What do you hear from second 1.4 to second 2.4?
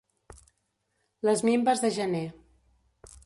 minves de gener.